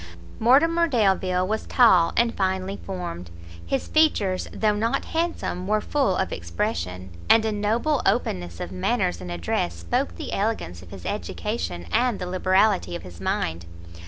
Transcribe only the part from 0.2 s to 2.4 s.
Mortimer Delvile was tall and